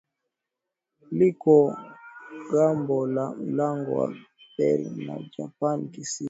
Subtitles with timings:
[1.17, 1.55] liko
[2.45, 4.07] ngambo ya mlango wa
[4.55, 6.19] Bering na Japani kisiwa